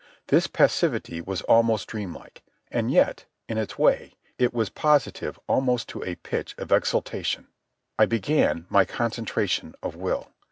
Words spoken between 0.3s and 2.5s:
passivity was almost dream like,